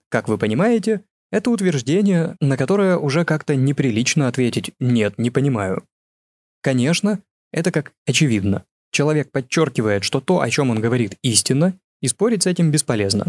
Как 0.08 0.28
вы 0.28 0.38
понимаете, 0.38 1.02
это 1.30 1.50
утверждение, 1.50 2.36
на 2.40 2.56
которое 2.56 2.96
уже 2.96 3.24
как-то 3.24 3.56
неприлично 3.56 4.28
ответить 4.28 4.72
«нет, 4.78 5.18
не 5.18 5.30
понимаю». 5.30 5.84
Конечно, 6.64 7.20
это 7.52 7.70
как 7.70 7.92
очевидно. 8.06 8.64
Человек 8.90 9.30
подчеркивает, 9.30 10.02
что 10.02 10.20
то, 10.20 10.40
о 10.40 10.48
чем 10.48 10.70
он 10.70 10.80
говорит, 10.80 11.18
истинно, 11.22 11.78
и 12.00 12.08
спорить 12.08 12.44
с 12.44 12.46
этим 12.46 12.70
бесполезно. 12.70 13.26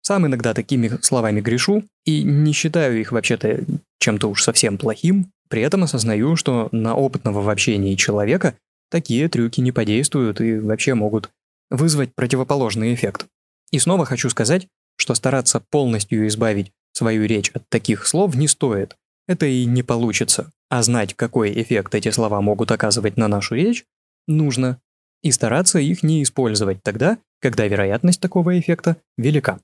Сам 0.00 0.26
иногда 0.26 0.54
такими 0.54 0.98
словами 1.02 1.42
грешу 1.42 1.84
и 2.06 2.22
не 2.22 2.52
считаю 2.54 2.98
их 2.98 3.12
вообще-то 3.12 3.62
чем-то 4.00 4.30
уж 4.30 4.42
совсем 4.42 4.78
плохим, 4.78 5.30
при 5.50 5.60
этом 5.60 5.82
осознаю, 5.84 6.34
что 6.36 6.70
на 6.72 6.94
опытного 6.94 7.42
в 7.42 7.50
общении 7.50 7.94
человека 7.94 8.54
такие 8.90 9.28
трюки 9.28 9.60
не 9.60 9.70
подействуют 9.70 10.40
и 10.40 10.58
вообще 10.58 10.94
могут 10.94 11.28
вызвать 11.68 12.14
противоположный 12.14 12.94
эффект. 12.94 13.26
И 13.70 13.78
снова 13.78 14.06
хочу 14.06 14.30
сказать, 14.30 14.66
что 14.96 15.14
стараться 15.14 15.60
полностью 15.60 16.26
избавить 16.26 16.72
свою 16.92 17.26
речь 17.26 17.50
от 17.50 17.68
таких 17.68 18.06
слов 18.06 18.34
не 18.34 18.48
стоит. 18.48 18.96
Это 19.26 19.44
и 19.44 19.66
не 19.66 19.82
получится. 19.82 20.50
А 20.70 20.82
знать, 20.82 21.14
какой 21.14 21.52
эффект 21.60 21.94
эти 21.94 22.10
слова 22.10 22.40
могут 22.40 22.70
оказывать 22.70 23.16
на 23.16 23.28
нашу 23.28 23.54
речь, 23.54 23.84
нужно. 24.26 24.80
И 25.22 25.32
стараться 25.32 25.78
их 25.78 26.02
не 26.02 26.22
использовать 26.22 26.82
тогда, 26.82 27.18
когда 27.40 27.66
вероятность 27.66 28.20
такого 28.20 28.58
эффекта 28.58 28.96
велика. 29.16 29.60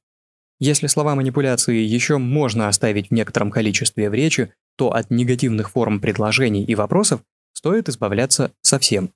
Если 0.60 0.86
слова 0.86 1.14
манипуляции 1.14 1.76
еще 1.76 2.18
можно 2.18 2.68
оставить 2.68 3.10
в 3.10 3.10
некотором 3.12 3.50
количестве 3.50 4.08
в 4.08 4.14
речи, 4.14 4.52
то 4.76 4.92
от 4.92 5.10
негативных 5.10 5.70
форм 5.70 6.00
предложений 6.00 6.64
и 6.64 6.74
вопросов 6.74 7.22
стоит 7.52 7.88
избавляться 7.88 8.52
совсем. 8.62 9.12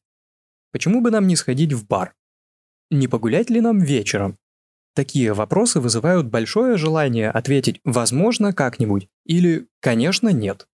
Почему 0.72 1.00
бы 1.00 1.10
нам 1.10 1.26
не 1.26 1.36
сходить 1.36 1.72
в 1.72 1.86
бар? 1.86 2.14
Не 2.90 3.08
погулять 3.08 3.50
ли 3.50 3.60
нам 3.60 3.80
вечером? 3.80 4.38
Такие 4.94 5.32
вопросы 5.32 5.80
вызывают 5.80 6.26
большое 6.26 6.76
желание 6.76 7.30
ответить 7.30 7.80
«возможно, 7.84 8.52
как-нибудь» 8.52 9.08
или 9.24 9.68
«конечно, 9.80 10.30
нет». 10.30 10.66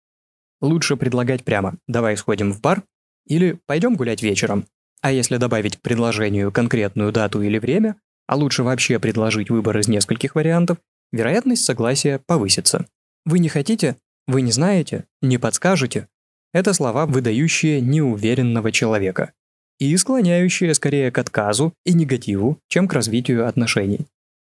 Лучше 0.65 0.97
предлагать 0.97 1.45
прямо 1.45 1.77
«давай 1.89 2.17
сходим 2.17 2.51
в 2.51 2.63
бар» 2.63 2.85
или 3.27 3.59
«пойдем 3.67 3.97
гулять 3.97 4.23
вечером». 4.23 4.65
А 5.03 5.13
если 5.13 5.37
добавить 5.37 5.77
к 5.77 5.83
предложению 5.83 6.51
конкретную 6.51 7.13
дату 7.13 7.43
или 7.43 7.59
время, 7.59 7.97
а 8.27 8.37
лучше 8.37 8.63
вообще 8.63 8.99
предложить 8.99 9.51
выбор 9.51 9.77
из 9.77 9.89
нескольких 9.89 10.35
вариантов, 10.35 10.79
вероятность 11.13 11.67
согласия 11.67 12.19
повысится. 12.27 12.87
Вы 13.27 13.41
не 13.41 13.51
хотите? 13.51 13.97
Вы 14.27 14.41
не 14.41 14.53
знаете? 14.53 15.05
Не 15.21 15.37
подскажете? 15.37 16.09
Это 16.55 16.73
слова, 16.73 17.05
выдающие 17.05 17.83
неуверенного 17.83 18.73
человека 18.73 19.35
и 19.79 19.95
склоняющие 19.99 20.73
скорее 20.73 21.11
к 21.11 21.19
отказу 21.19 21.75
и 21.85 21.93
негативу, 21.93 22.59
чем 22.69 22.89
к 22.89 22.95
развитию 22.95 23.47
отношений. 23.47 24.07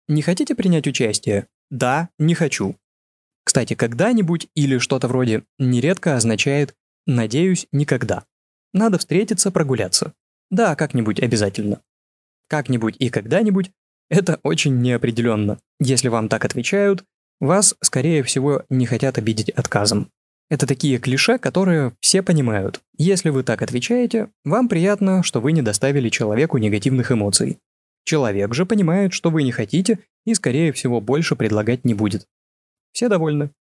Не 0.08 0.22
хотите 0.22 0.54
принять 0.54 0.86
участие? 0.86 1.48
Да, 1.70 2.08
не 2.18 2.34
хочу. 2.34 2.76
Кстати, 3.48 3.72
когда-нибудь 3.72 4.48
или 4.54 4.76
что-то 4.76 5.08
вроде 5.08 5.42
нередко 5.58 6.16
означает 6.16 6.74
«надеюсь, 7.06 7.66
никогда». 7.72 8.26
Надо 8.74 8.98
встретиться, 8.98 9.50
прогуляться. 9.50 10.12
Да, 10.50 10.74
как-нибудь 10.74 11.18
обязательно. 11.18 11.80
Как-нибудь 12.48 12.96
и 12.98 13.08
когда-нибудь– 13.08 13.70
это 14.10 14.38
очень 14.42 14.82
неопределенно. 14.82 15.58
Если 15.80 16.08
вам 16.08 16.28
так 16.28 16.44
отвечают, 16.44 17.04
вас, 17.40 17.74
скорее 17.80 18.22
всего, 18.22 18.64
не 18.68 18.84
хотят 18.84 19.16
обидеть 19.16 19.48
отказом. 19.48 20.10
Это 20.50 20.66
такие 20.66 20.98
клише, 20.98 21.38
которые 21.38 21.94
все 22.00 22.22
понимают. 22.22 22.82
Если 22.98 23.30
вы 23.30 23.44
так 23.44 23.62
отвечаете, 23.62 24.28
вам 24.44 24.68
приятно, 24.68 25.22
что 25.22 25.40
вы 25.40 25.52
не 25.52 25.62
доставили 25.62 26.10
человеку 26.10 26.58
негативных 26.58 27.12
эмоций. 27.12 27.56
Человек 28.04 28.52
же 28.52 28.66
понимает, 28.66 29.14
что 29.14 29.30
вы 29.30 29.42
не 29.42 29.52
хотите 29.52 30.00
и, 30.26 30.34
скорее 30.34 30.70
всего, 30.72 31.00
больше 31.00 31.34
предлагать 31.34 31.86
не 31.86 31.94
будет. 31.94 32.26
Все 32.98 33.08
довольны. 33.08 33.52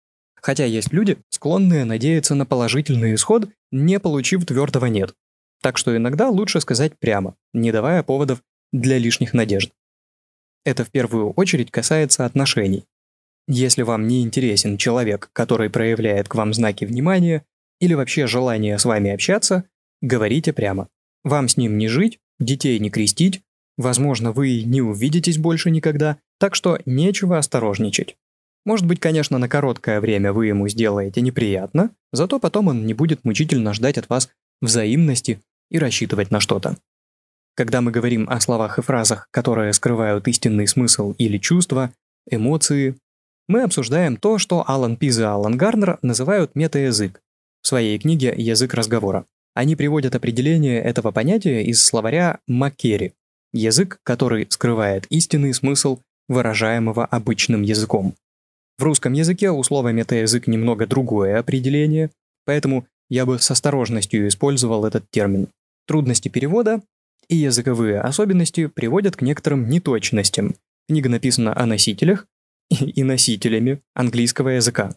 Хотя 0.40 0.64
есть 0.64 0.94
люди, 0.94 1.18
склонные 1.28 1.84
надеяться 1.84 2.34
на 2.34 2.46
положительный 2.46 3.14
исход, 3.14 3.50
не 3.70 4.00
получив 4.00 4.46
твердого 4.46 4.86
«нет». 4.86 5.12
Так 5.60 5.76
что 5.76 5.94
иногда 5.94 6.30
лучше 6.30 6.58
сказать 6.62 6.98
прямо, 6.98 7.36
не 7.52 7.70
давая 7.70 8.02
поводов 8.02 8.42
для 8.72 8.96
лишних 8.96 9.34
надежд. 9.34 9.72
Это 10.64 10.86
в 10.86 10.90
первую 10.90 11.32
очередь 11.32 11.70
касается 11.70 12.24
отношений. 12.24 12.86
Если 13.46 13.82
вам 13.82 14.06
не 14.06 14.22
интересен 14.22 14.78
человек, 14.78 15.28
который 15.34 15.68
проявляет 15.68 16.30
к 16.30 16.34
вам 16.34 16.54
знаки 16.54 16.86
внимания 16.86 17.44
или 17.78 17.92
вообще 17.92 18.26
желание 18.26 18.78
с 18.78 18.86
вами 18.86 19.10
общаться, 19.10 19.64
говорите 20.00 20.54
прямо. 20.54 20.88
Вам 21.24 21.48
с 21.48 21.58
ним 21.58 21.76
не 21.76 21.88
жить, 21.88 22.20
детей 22.40 22.78
не 22.78 22.88
крестить, 22.88 23.42
возможно, 23.76 24.32
вы 24.32 24.62
не 24.62 24.80
увидитесь 24.80 25.36
больше 25.36 25.70
никогда, 25.70 26.16
так 26.38 26.54
что 26.54 26.78
нечего 26.86 27.36
осторожничать. 27.36 28.16
Может 28.66 28.84
быть, 28.84 28.98
конечно, 28.98 29.38
на 29.38 29.48
короткое 29.48 30.00
время 30.00 30.32
вы 30.32 30.48
ему 30.48 30.66
сделаете 30.66 31.20
неприятно, 31.20 31.92
зато 32.12 32.40
потом 32.40 32.66
он 32.66 32.84
не 32.84 32.94
будет 32.94 33.24
мучительно 33.24 33.72
ждать 33.72 33.96
от 33.96 34.10
вас 34.10 34.28
взаимности 34.60 35.40
и 35.70 35.78
рассчитывать 35.78 36.32
на 36.32 36.40
что-то. 36.40 36.76
Когда 37.54 37.80
мы 37.80 37.92
говорим 37.92 38.28
о 38.28 38.40
словах 38.40 38.78
и 38.78 38.82
фразах, 38.82 39.28
которые 39.30 39.72
скрывают 39.72 40.26
истинный 40.26 40.66
смысл 40.66 41.14
или 41.16 41.38
чувства, 41.38 41.92
эмоции, 42.28 42.96
мы 43.48 43.62
обсуждаем 43.62 44.16
то, 44.16 44.38
что 44.38 44.68
Алан 44.68 44.96
Пиз 44.96 45.20
и 45.20 45.22
Алан 45.22 45.56
Гарнер 45.56 46.00
называют 46.02 46.56
метаязык 46.56 47.20
в 47.62 47.68
своей 47.68 47.96
книге 48.00 48.34
«Язык 48.36 48.74
разговора». 48.74 49.26
Они 49.54 49.76
приводят 49.76 50.16
определение 50.16 50.82
этого 50.82 51.12
понятия 51.12 51.62
из 51.62 51.84
словаря 51.84 52.40
Маккери– 52.48 53.14
язык, 53.52 54.00
который 54.02 54.44
скрывает 54.50 55.06
истинный 55.08 55.54
смысл 55.54 56.00
выражаемого 56.28 57.06
обычным 57.06 57.62
языком. 57.62 58.16
В 58.78 58.82
русском 58.82 59.12
языке 59.12 59.50
у 59.50 59.62
слова 59.62 59.92
метаязык 59.92 60.46
немного 60.46 60.86
другое 60.86 61.38
определение, 61.38 62.10
поэтому 62.44 62.86
я 63.08 63.24
бы 63.24 63.38
с 63.38 63.50
осторожностью 63.50 64.28
использовал 64.28 64.84
этот 64.84 65.10
термин. 65.10 65.48
Трудности 65.86 66.28
перевода 66.28 66.82
и 67.28 67.36
языковые 67.36 68.00
особенности 68.00 68.66
приводят 68.66 69.16
к 69.16 69.22
некоторым 69.22 69.68
неточностям. 69.68 70.54
Книга 70.88 71.08
написана 71.08 71.56
о 71.56 71.66
носителях, 71.66 72.26
и 72.70 73.02
носителями 73.02 73.80
английского 73.94 74.50
языка. 74.50 74.94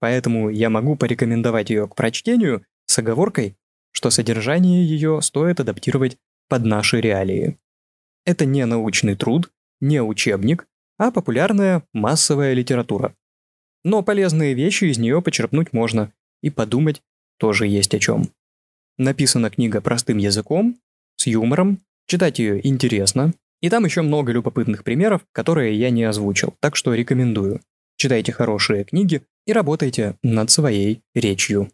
Поэтому 0.00 0.48
я 0.48 0.70
могу 0.70 0.96
порекомендовать 0.96 1.70
ее 1.70 1.86
к 1.86 1.94
прочтению 1.94 2.64
с 2.86 2.98
оговоркой, 2.98 3.56
что 3.92 4.10
содержание 4.10 4.84
ее 4.84 5.20
стоит 5.20 5.60
адаптировать 5.60 6.16
под 6.48 6.64
наши 6.64 7.00
реалии. 7.00 7.58
Это 8.24 8.44
не 8.44 8.64
научный 8.64 9.14
труд, 9.14 9.50
не 9.80 10.02
учебник, 10.02 10.66
а 10.98 11.10
популярная 11.10 11.82
массовая 11.92 12.54
литература. 12.54 13.14
Но 13.84 14.02
полезные 14.02 14.54
вещи 14.54 14.84
из 14.84 14.98
нее 14.98 15.22
почерпнуть 15.22 15.72
можно, 15.72 16.12
и 16.42 16.50
подумать 16.50 17.02
тоже 17.38 17.66
есть 17.66 17.94
о 17.94 17.98
чем. 17.98 18.30
Написана 18.98 19.50
книга 19.50 19.80
простым 19.80 20.18
языком, 20.18 20.78
с 21.16 21.26
юмором, 21.26 21.80
читать 22.06 22.38
ее 22.38 22.66
интересно, 22.66 23.32
и 23.60 23.68
там 23.70 23.84
еще 23.84 24.02
много 24.02 24.32
любопытных 24.32 24.84
примеров, 24.84 25.22
которые 25.32 25.78
я 25.78 25.90
не 25.90 26.04
озвучил, 26.04 26.54
так 26.60 26.76
что 26.76 26.94
рекомендую. 26.94 27.60
Читайте 27.96 28.32
хорошие 28.32 28.84
книги 28.84 29.22
и 29.46 29.52
работайте 29.52 30.16
над 30.22 30.50
своей 30.50 31.02
речью. 31.14 31.70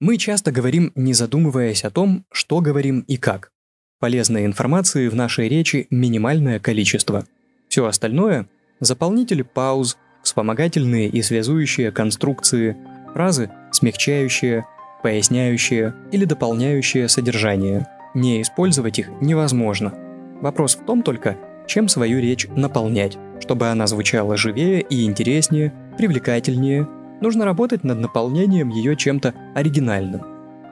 Мы 0.00 0.18
часто 0.18 0.52
говорим, 0.52 0.92
не 0.94 1.14
задумываясь 1.14 1.84
о 1.84 1.90
том, 1.90 2.26
что 2.30 2.60
говорим 2.60 3.00
и 3.00 3.16
как. 3.16 3.50
Полезной 3.98 4.44
информации 4.44 5.08
в 5.08 5.14
нашей 5.14 5.48
речи 5.48 5.86
минимальное 5.88 6.60
количество. 6.60 7.26
Все 7.68 7.86
остальное– 7.86 8.46
заполнители 8.80 9.40
пауз, 9.40 9.96
вспомогательные 10.26 11.08
и 11.08 11.22
связующие 11.22 11.92
конструкции, 11.92 12.76
фразы, 13.14 13.48
смягчающие, 13.70 14.66
поясняющие 15.02 15.94
или 16.10 16.24
дополняющие 16.24 17.08
содержание. 17.08 17.86
Не 18.12 18.42
использовать 18.42 18.98
их 18.98 19.08
невозможно. 19.20 19.94
Вопрос 20.40 20.74
в 20.74 20.84
том 20.84 21.02
только, 21.02 21.36
чем 21.68 21.88
свою 21.88 22.18
речь 22.20 22.48
наполнять. 22.48 23.16
Чтобы 23.40 23.68
она 23.68 23.86
звучала 23.86 24.36
живее 24.36 24.80
и 24.80 25.04
интереснее, 25.04 25.72
привлекательнее, 25.96 26.88
нужно 27.20 27.44
работать 27.44 27.84
над 27.84 28.00
наполнением 28.00 28.70
ее 28.70 28.96
чем-то 28.96 29.32
оригинальным. 29.54 30.22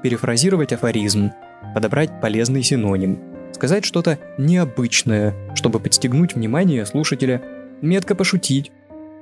Перефразировать 0.03 0.73
афоризм, 0.73 1.31
подобрать 1.75 2.21
полезный 2.21 2.65
синоним, 2.65 3.21
сказать 3.53 3.85
что-то 3.85 4.19
необычное, 4.37 5.33
чтобы 5.55 5.79
подстегнуть 5.79 6.35
внимание 6.35 6.85
слушателя, 6.85 7.41
метко 7.81 8.17
пошутить, 8.17 8.73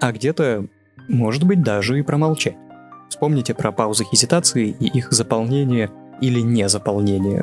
а 0.03 0.13
где-то, 0.13 0.67
может 1.09 1.45
быть, 1.45 1.63
даже 1.63 1.99
и 1.99 2.03
промолчать. 2.03 2.57
Вспомните 3.09 3.55
про 3.55 3.73
паузы 3.73 4.05
хезитации 4.05 4.77
и 4.79 4.87
их 4.99 5.13
заполнение 5.13 5.91
или 6.21 6.41
незаполнение. 6.41 7.43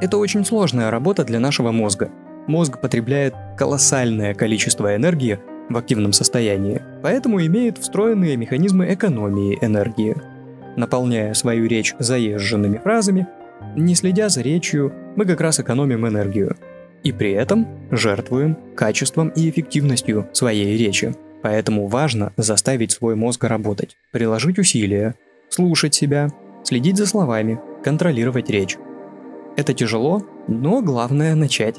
Это 0.00 0.16
очень 0.16 0.44
сложная 0.44 0.90
работа 0.90 1.24
для 1.24 1.38
нашего 1.38 1.70
мозга– 1.70 2.10
мозг 2.48 2.80
потребляет 2.80 3.34
колоссальное 3.56 4.34
количество 4.34 4.96
энергии 4.96 5.38
в 5.68 5.76
активном 5.76 6.12
состоянии, 6.12 6.82
поэтому 7.02 7.44
имеет 7.44 7.78
встроенные 7.78 8.36
механизмы 8.36 8.92
экономии 8.92 9.58
энергии. 9.60 10.16
Наполняя 10.76 11.34
свою 11.34 11.66
речь 11.66 11.94
заезженными 11.98 12.78
фразами, 12.78 13.28
не 13.76 13.94
следя 13.94 14.28
за 14.28 14.40
речью, 14.40 14.92
мы 15.14 15.26
как 15.26 15.40
раз 15.40 15.60
экономим 15.60 16.06
энергию. 16.06 16.56
И 17.04 17.12
при 17.12 17.32
этом 17.32 17.66
жертвуем 17.90 18.56
качеством 18.74 19.28
и 19.28 19.48
эффективностью 19.50 20.28
своей 20.32 20.76
речи. 20.78 21.14
Поэтому 21.42 21.86
важно 21.86 22.32
заставить 22.36 22.92
свой 22.92 23.14
мозг 23.14 23.44
работать, 23.44 23.96
приложить 24.12 24.58
усилия, 24.58 25.14
слушать 25.48 25.94
себя, 25.94 26.30
следить 26.64 26.96
за 26.96 27.06
словами, 27.06 27.60
контролировать 27.82 28.50
речь. 28.50 28.76
Это 29.56 29.74
тяжело, 29.74 30.22
но 30.46 30.82
главное 30.82 31.34
начать. 31.34 31.76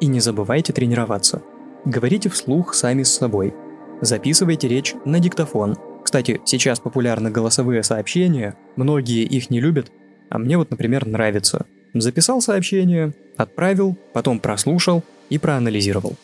И 0.00 0.06
не 0.06 0.20
забывайте 0.20 0.72
тренироваться. 0.72 1.42
Говорите 1.84 2.28
вслух 2.28 2.74
сами 2.74 3.02
с 3.02 3.12
собой. 3.12 3.54
Записывайте 4.00 4.68
речь 4.68 4.94
на 5.04 5.20
диктофон. 5.20 5.76
Кстати, 6.02 6.40
сейчас 6.44 6.80
популярны 6.80 7.30
голосовые 7.30 7.82
сообщения, 7.82 8.56
многие 8.76 9.24
их 9.24 9.50
не 9.50 9.60
любят, 9.60 9.92
а 10.28 10.38
мне 10.38 10.58
вот, 10.58 10.70
например, 10.70 11.06
нравится. 11.06 11.66
Записал 11.94 12.40
сообщение, 12.40 13.12
отправил, 13.36 13.96
потом 14.12 14.40
прослушал 14.40 15.04
и 15.30 15.38
проанализировал. 15.38 16.16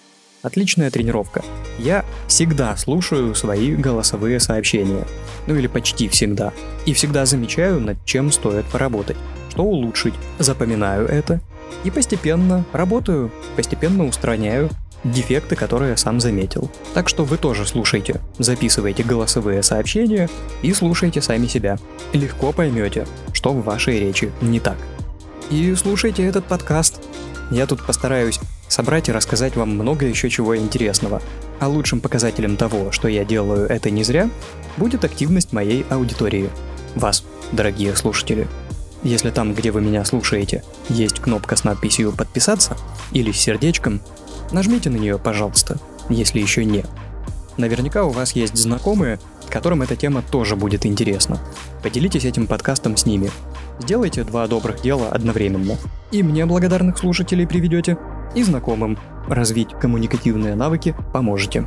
Отличная 0.42 0.90
тренировка. 0.90 1.44
Я 1.78 2.04
всегда 2.38 2.76
слушаю 2.76 3.34
свои 3.34 3.74
голосовые 3.74 4.38
сообщения. 4.38 5.04
Ну 5.48 5.56
или 5.56 5.66
почти 5.66 6.06
всегда. 6.08 6.52
И 6.86 6.92
всегда 6.92 7.26
замечаю, 7.26 7.80
над 7.80 8.04
чем 8.04 8.30
стоит 8.30 8.64
поработать. 8.66 9.16
Что 9.50 9.64
улучшить. 9.64 10.14
Запоминаю 10.38 11.08
это 11.08 11.40
и 11.82 11.90
постепенно 11.90 12.64
работаю, 12.72 13.32
постепенно 13.56 14.06
устраняю 14.06 14.70
дефекты, 15.02 15.56
которые 15.56 15.90
я 15.90 15.96
сам 15.96 16.20
заметил. 16.20 16.70
Так 16.94 17.08
что 17.08 17.24
вы 17.24 17.38
тоже 17.38 17.66
слушайте, 17.66 18.20
записывайте 18.38 19.02
голосовые 19.02 19.64
сообщения 19.64 20.30
и 20.62 20.72
слушайте 20.72 21.20
сами 21.20 21.48
себя. 21.48 21.76
Легко 22.12 22.52
поймете, 22.52 23.04
что 23.32 23.52
в 23.52 23.64
вашей 23.64 23.98
речи 23.98 24.30
не 24.40 24.60
так. 24.60 24.76
И 25.50 25.74
слушайте 25.74 26.24
этот 26.24 26.44
подкаст. 26.44 27.00
Я 27.50 27.66
тут 27.66 27.84
постараюсь 27.84 28.38
собрать 28.78 29.08
и 29.08 29.12
рассказать 29.12 29.56
вам 29.56 29.70
много 29.70 30.06
еще 30.06 30.30
чего 30.30 30.56
интересного. 30.56 31.20
А 31.58 31.66
лучшим 31.66 32.00
показателем 32.00 32.56
того, 32.56 32.92
что 32.92 33.08
я 33.08 33.24
делаю 33.24 33.66
это 33.66 33.90
не 33.90 34.04
зря, 34.04 34.30
будет 34.76 35.04
активность 35.04 35.52
моей 35.52 35.84
аудитории. 35.90 36.48
Вас, 36.94 37.24
дорогие 37.50 37.96
слушатели. 37.96 38.46
Если 39.02 39.30
там, 39.30 39.52
где 39.52 39.72
вы 39.72 39.80
меня 39.80 40.04
слушаете, 40.04 40.62
есть 40.88 41.18
кнопка 41.18 41.56
с 41.56 41.64
надписью 41.64 42.12
«Подписаться» 42.12 42.76
или 43.10 43.32
с 43.32 43.40
сердечком, 43.40 44.00
нажмите 44.52 44.90
на 44.90 44.96
нее, 44.96 45.18
пожалуйста, 45.18 45.78
если 46.08 46.38
еще 46.38 46.64
не. 46.64 46.84
Наверняка 47.56 48.04
у 48.04 48.10
вас 48.10 48.36
есть 48.36 48.56
знакомые, 48.56 49.18
которым 49.50 49.82
эта 49.82 49.96
тема 49.96 50.22
тоже 50.22 50.54
будет 50.54 50.86
интересна. 50.86 51.40
Поделитесь 51.82 52.24
этим 52.24 52.46
подкастом 52.46 52.96
с 52.96 53.06
ними. 53.06 53.32
Сделайте 53.80 54.22
два 54.22 54.46
добрых 54.46 54.82
дела 54.82 55.08
одновременно. 55.08 55.76
И 56.12 56.22
мне 56.22 56.46
благодарных 56.46 56.98
слушателей 56.98 57.46
приведете, 57.46 57.98
и 58.34 58.42
знакомым 58.42 58.98
развить 59.28 59.70
коммуникативные 59.74 60.54
навыки 60.54 60.94
поможете. 61.12 61.66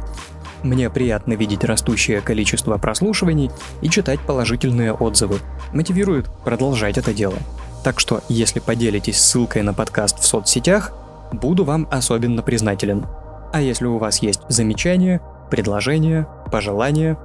Мне 0.64 0.90
приятно 0.90 1.34
видеть 1.34 1.64
растущее 1.64 2.22
количество 2.22 2.78
прослушиваний 2.78 3.50
и 3.82 3.90
читать 3.90 4.20
положительные 4.20 4.94
отзывы. 4.94 5.40
Мотивирует 5.74 6.30
продолжать 6.44 6.98
это 6.98 7.14
дело. 7.14 7.38
Так 7.84 8.00
что, 8.00 8.22
если 8.30 8.60
поделитесь 8.60 9.20
ссылкой 9.20 9.64
на 9.64 9.74
подкаст 9.74 10.20
в 10.20 10.26
соцсетях, 10.26 10.92
буду 11.32 11.64
вам 11.64 11.88
особенно 11.92 12.44
признателен. 12.44 13.06
А 13.54 13.60
если 13.60 13.86
у 13.86 13.98
вас 13.98 14.22
есть 14.22 14.42
замечания, 14.50 15.20
предложения, 15.50 16.28
пожелания, 16.52 17.18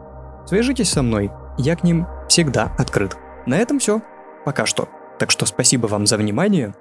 свяжитесь 0.47 0.91
со 0.91 1.03
мной, 1.03 1.31
я 1.59 1.77
к 1.77 1.85
ним 1.85 2.07
всегда 2.29 2.73
открыт. 2.79 3.17
На 3.47 3.59
этом 3.59 3.79
все. 3.79 4.01
Пока 4.45 4.65
что. 4.65 4.89
Так 5.19 5.31
что 5.31 5.45
спасибо 5.45 5.87
вам 5.87 6.07
за 6.07 6.17
внимание 6.17 6.75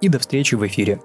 и 0.00 0.08
до 0.08 0.18
встречи 0.18 0.54
в 0.54 0.66
эфире. 0.66 1.00